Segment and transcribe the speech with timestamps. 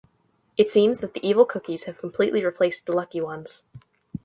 [0.57, 3.61] It seems that the evil cookies have completely replaced the lucky ones.